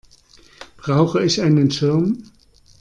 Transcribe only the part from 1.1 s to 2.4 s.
ich einen Schirm?